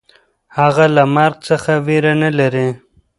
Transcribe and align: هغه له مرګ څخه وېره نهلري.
هغه 0.57 0.85
له 0.95 1.03
مرګ 1.15 1.37
څخه 1.49 1.71
وېره 1.85 2.13
نهلري. 2.21 2.67